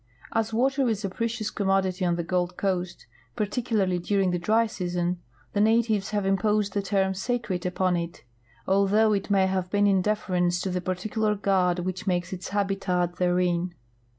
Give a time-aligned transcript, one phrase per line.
[0.33, 3.05] As water is a })recious commodity on the Gold coast,
[3.35, 5.19] particularly during the dry season,
[5.53, 8.23] the natives have iniposed the term "sacred" upon it.
[8.67, 13.17] although it may have l)een in deference to the particular god which makes its habitat
[13.17, 13.75] therein.